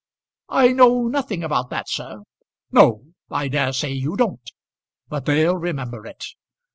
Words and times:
"I 0.49 0.69
know 0.69 1.03
nothing 1.07 1.43
about 1.43 1.69
that, 1.69 1.87
sir." 1.87 2.23
"No; 2.71 3.03
I 3.29 3.49
dare 3.49 3.71
say 3.71 3.91
you 3.91 4.15
don't; 4.17 4.49
but 5.09 5.25
they'll 5.27 5.57
remember 5.57 6.07
it. 6.07 6.25